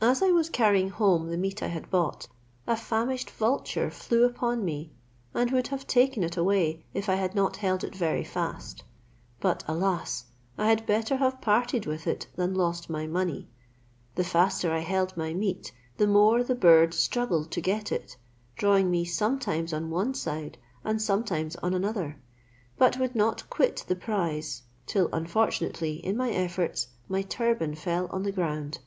As 0.00 0.22
I 0.22 0.30
was 0.30 0.48
carrying 0.48 0.90
home 0.90 1.28
the 1.32 1.36
meat 1.36 1.64
I 1.64 1.66
had 1.66 1.90
bought, 1.90 2.28
a 2.64 2.76
famished 2.76 3.28
vulture 3.28 3.90
flew 3.90 4.24
upon 4.24 4.64
me, 4.64 4.92
and 5.34 5.50
would 5.50 5.66
have 5.66 5.84
taken 5.84 6.22
it 6.22 6.36
away, 6.36 6.84
if 6.94 7.08
I 7.08 7.16
had 7.16 7.34
not 7.34 7.56
held 7.56 7.82
it 7.82 7.92
very 7.92 8.22
fast; 8.22 8.84
but, 9.40 9.64
alas! 9.66 10.26
I 10.56 10.68
had 10.68 10.86
better 10.86 11.16
have 11.16 11.40
parted 11.40 11.86
with 11.86 12.06
it 12.06 12.28
than 12.36 12.54
lost 12.54 12.88
my 12.88 13.08
money; 13.08 13.48
the 14.14 14.22
faster 14.22 14.70
I 14.70 14.78
held 14.78 15.16
my 15.16 15.34
meat, 15.34 15.72
the 15.96 16.06
more 16.06 16.44
the 16.44 16.54
bird 16.54 16.94
struggled 16.94 17.50
to 17.50 17.60
get 17.60 17.90
it, 17.90 18.16
drawing 18.54 18.92
me 18.92 19.04
sometimes 19.04 19.72
on 19.72 19.90
one 19.90 20.14
side, 20.14 20.56
and 20.84 21.02
sometimes 21.02 21.56
on 21.56 21.74
another, 21.74 22.16
but 22.78 22.96
would 23.00 23.16
not 23.16 23.50
quit 23.50 23.84
the 23.88 23.96
prize; 23.96 24.62
till 24.86 25.08
unfortunately 25.12 25.94
in 25.94 26.16
my 26.16 26.30
efforts 26.30 26.86
my 27.08 27.22
turban 27.22 27.74
fell 27.74 28.06
on 28.12 28.22
the 28.22 28.30
ground. 28.30 28.78